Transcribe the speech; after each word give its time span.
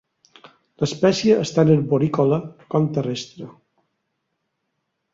L'espècie 0.83 1.35
és 1.43 1.53
tant 1.59 1.73
arborícola 1.75 2.41
com 2.75 2.91
terrestre. 2.99 3.55